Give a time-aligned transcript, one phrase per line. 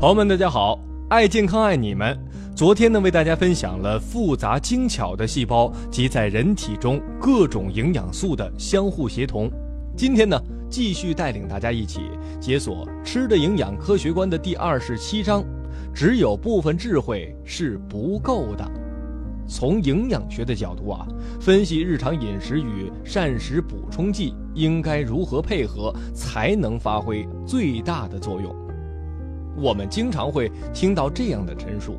[0.00, 2.18] 朋友们，大家好，爱健康爱你们。
[2.56, 9.50] 昨天呢，为大家分享了复杂精巧的细胞及在人体中各种营养素的相互协同。
[9.94, 10.40] 今天呢，
[10.70, 12.00] 继续带领大家一起
[12.40, 15.44] 解锁《吃的营养科学观》的第二十七章：
[15.92, 18.66] 只有部分智慧是不够的。
[19.46, 21.06] 从营养学的角度啊，
[21.38, 28.50] 分析日常饮食与膳食补充剂应该如何配合，才能发挥最大的作用。
[29.60, 31.98] 我们经常会听到这样的陈述：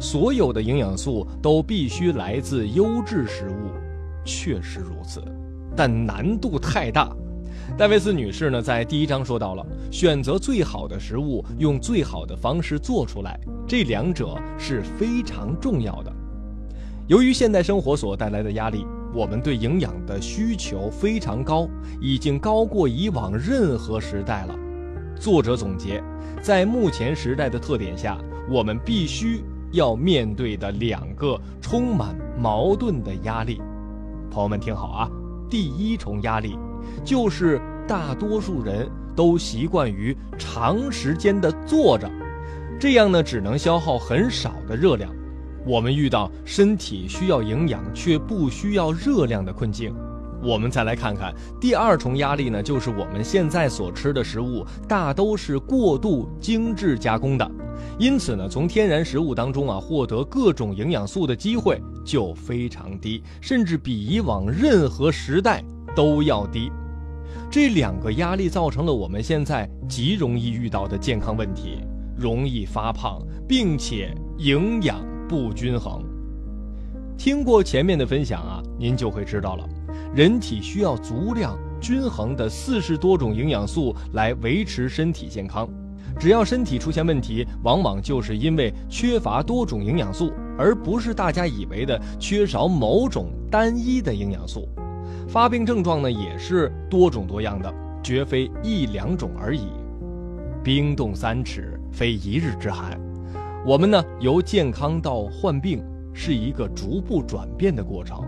[0.00, 3.70] 所有的营养素都必须来自优质食物。
[4.24, 5.20] 确实如此，
[5.74, 7.10] 但难度太大。
[7.76, 16.12] 戴维斯女士呢，在第一章说到了选择最好的食物，用最好的方式做出来，这两者是非常重要的。
[17.08, 21.68] 由于现代生活所带来的压力，我们对营养的需求非常高，
[22.00, 24.56] 已经高过以往任何时代了。
[25.22, 26.02] 作者总结，
[26.42, 28.18] 在目前时代的特点下，
[28.50, 33.62] 我们必须要面对的两个充满矛盾的压力。
[34.32, 35.08] 朋友们听好啊，
[35.48, 36.58] 第一重压力
[37.04, 42.10] 就是大多数人都习惯于长时间的坐着，
[42.80, 45.08] 这样呢，只能消耗很少的热量。
[45.64, 49.94] 我们遇到身体需要营养却不需要热量的困境，
[50.42, 57.50] 我们再来看看第二重压力呢，就是我们现在所吃的食物大都是过度精致加工的，
[57.98, 65.62] 因此呢，从天然食物当中啊获得各种营养素的机会就非常低，甚至比以往任何时代
[65.94, 66.70] 都要低。
[67.50, 71.78] 这两个压力造成了我们现在极容易遇到的健康问题，
[72.18, 75.00] 容易发胖，并且营养。
[75.28, 76.04] 不均衡。
[77.16, 79.66] 听过前面的分享啊，您就会知道了，
[80.14, 85.68] 人体需要足量、均衡的四十多种营养素来维持身体健康。
[86.18, 94.68] 只要身体出现问题，往往就是因为缺乏多种营养素，而不是大家以为的缺少某种单一的营养素。
[95.26, 99.68] 发病症状呢，也是多种多样的，绝非一两种而已。
[100.62, 103.00] 冰冻三尺，非一日之寒。
[103.64, 105.82] 我们呢，由健康到患病
[106.12, 108.22] 是一个逐步转变的过程，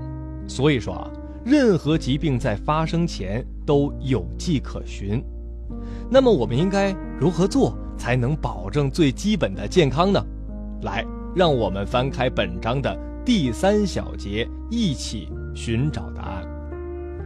[0.49, 1.11] 所以说啊，
[1.45, 5.23] 任何疾病在发生前都有迹可循。
[6.11, 10.25] 那么我们应该如何做才能保证最基本的健康呢？
[10.83, 16.47] 来，让我们翻开本章的第三小节，一起寻找答案。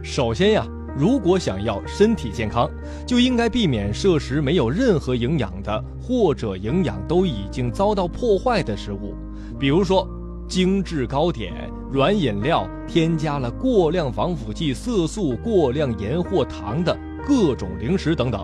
[0.03, 0.65] 首先呀。
[0.97, 2.67] 如果想要身体健康，
[3.05, 9.13] 就应该避免摄食没有任何营养的，或者营养都已经遭到破坏的食物，
[9.59, 10.05] 比如说
[10.49, 18.43] 精致糕点、软饮料、添加了过量防腐剂、色素、过量盐或糖的各种零食等等。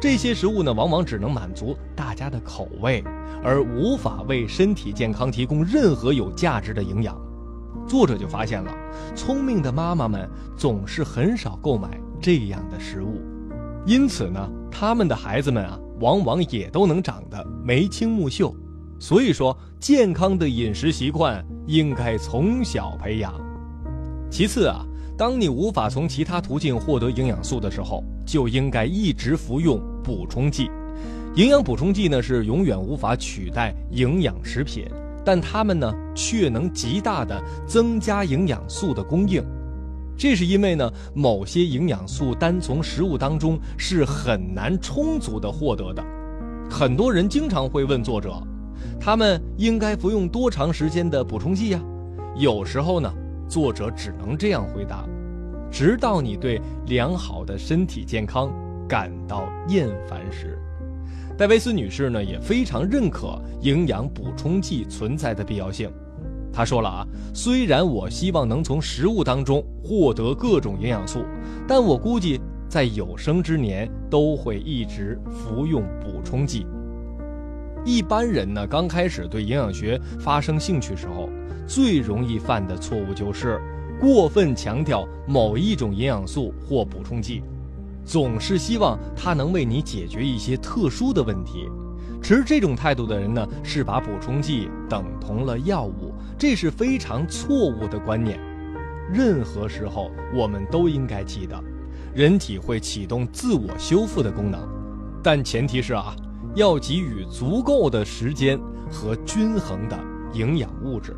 [0.00, 3.02] 这些食物呢，往往只能满足大家的口味，
[3.42, 7.20] 而无法为身体健康提供任何有价值的营养。
[7.88, 8.72] 作者就发现了，
[9.16, 13.20] 聪明的妈妈们总是很少购买这样的食物，
[13.84, 18.54] 因此呢，他们的孩子们啊，往往也都能长得眉清目秀。
[19.02, 23.34] 所以说，健康的饮食习惯应该从小培养。
[24.30, 24.86] 其次啊，
[25.18, 30.70] 当你无法从其他途径获得营养素的时候，就应该一直服用补充剂。
[31.34, 34.86] 营养补充剂呢，是永远无法取代营养食品。
[35.24, 39.44] 但它们呢，却能极大的增加营养素的供应，
[40.16, 46.04] 这是因为呢，某些营养素单从食物当中是很难充足的获得的。
[46.70, 48.40] 很多人经常会问作者，
[49.04, 51.82] 他们应该服用多长时间的补充剂呀？
[52.36, 53.12] 有时候呢，
[53.48, 55.04] 作者只能这样回答：
[55.72, 58.52] 直到你对良好的身体健康
[58.88, 60.56] 感到厌烦时。
[61.36, 65.90] 戴维斯女士呢也非常认可营养补充剂存在的必要性。
[66.52, 71.24] 她说了啊，虽然我希望能从食物当中获得各种营养素，
[71.66, 76.64] 但我估计在有生之年都会一直服用补充剂。
[77.84, 81.28] 一般人呢刚开始对营养学发生兴趣时候，
[81.66, 83.60] 最容易犯的错误就是
[84.00, 87.42] 过分强调某一种营养素或补充剂。
[88.04, 91.68] 总是希望它能为你解决一些特殊的问题，
[92.20, 98.40] 持这种态度的人呢，是把补充剂等同了药物，这是非常错误的观念。
[99.12, 101.62] 任何时候，我们都应该记得，
[102.12, 104.60] 人体会启动自我修复的功能，
[105.22, 106.16] 但前提是啊，
[106.54, 108.60] 要给予足够的时间
[108.90, 109.98] 和均衡的
[110.34, 111.16] 营养物质，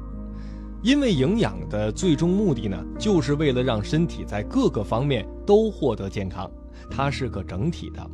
[0.80, 6.48] 因为营养的最终目的呢，就是为了让身体在各个方面都获得健康。
[6.88, 8.10] 它是个整体的，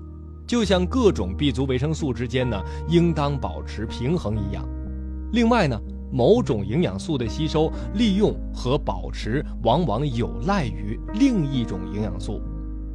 [0.47, 2.59] 就像各种 B 族维生素之间呢，
[2.89, 4.67] 应当保持平衡一样。
[5.33, 5.79] 另外呢，
[6.11, 12.41] 某种营养素的吸收、利用和保持，往往有赖于另一种营养素。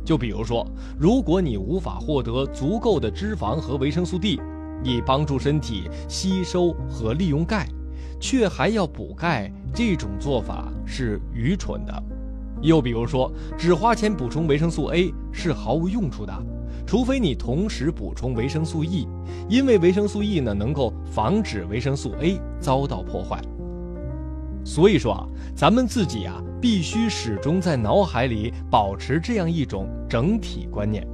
[0.06, 0.66] 就比如说，
[1.00, 4.40] 如果你无法获得足够的脂肪和维生素 D，
[4.84, 7.68] 以帮助身体吸收和利用钙，
[8.20, 12.04] 却还要补钙，这种做法是愚蠢的。
[12.62, 16.32] 又比如说，只花钱补充维生素 A 是毫无用处的，
[16.86, 19.08] 除非你同时补充维生素 E，
[19.50, 23.42] 因为维生素 E 呢能够防止维生素 A 遭到破坏。
[24.66, 31.08] 所以说啊，咱们自己啊，必须始终在脑海里保持这样一种整体观念：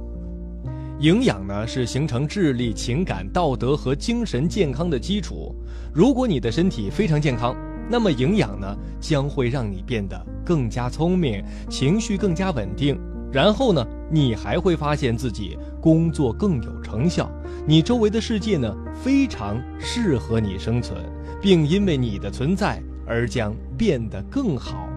[0.98, 5.54] 营养呢是形成智力、情感、道德和精神健康的基础。
[5.92, 7.54] 如果你的身体非常健康，
[7.90, 12.98] 那么营养呢将会让你变得更加聪明，情绪更加稳定。
[13.30, 17.30] 然后呢，你还会发现自己工作更有成效，
[17.66, 20.98] 你周围的世界呢非常适合你生存，
[21.40, 22.82] 并因为你的存在。
[23.06, 24.88] 而将变得更好。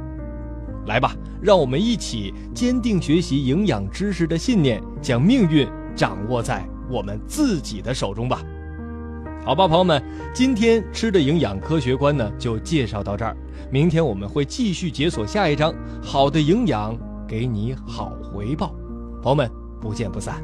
[0.87, 8.43] 来吧，让我们一起坚定学习营养知识的信念，将命运掌握在我们自己的手中吧。
[9.43, 10.03] 好吧，朋友们，
[10.33, 13.35] 今天吃的营养科学观呢，就介绍到这儿。
[13.71, 16.95] 明天我们会继续解锁下一章，好的营养
[17.27, 18.75] 给你好回报。
[19.23, 19.49] 朋友们，
[19.81, 20.43] 不见不散。